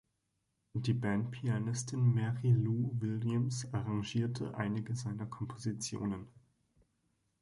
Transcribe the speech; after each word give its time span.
Die 0.73 0.95
Band-Pianistin 0.95 1.99
Mary 2.15 2.53
Lou 2.53 2.91
Williams 2.99 3.71
arrangierte 3.71 4.55
einige 4.57 4.95
seiner 4.95 5.27
Kompositionen. 5.27 6.25